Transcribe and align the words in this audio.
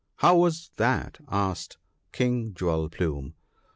"How 0.23 0.35
was 0.35 0.71
that?" 0.77 1.19
asked 1.27 1.77
King 2.11 2.55
Jewel 2.55 2.89
plume. 2.89 3.35